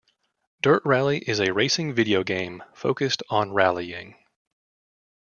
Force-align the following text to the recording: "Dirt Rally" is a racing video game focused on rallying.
"Dirt 0.63 0.81
Rally" 0.83 1.19
is 1.19 1.39
a 1.39 1.53
racing 1.53 1.93
video 1.93 2.23
game 2.23 2.63
focused 2.73 3.21
on 3.29 3.53
rallying. 3.53 4.15